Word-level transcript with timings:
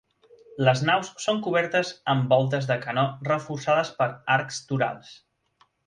Les 0.67 0.79
naus 0.89 1.11
són 1.25 1.41
cobertes 1.49 1.91
amb 2.15 2.27
voltes 2.33 2.71
de 2.73 2.79
canó 2.87 3.07
reforçades 3.31 3.93
per 4.01 4.09
arcs 4.39 4.63
torals. 4.73 5.15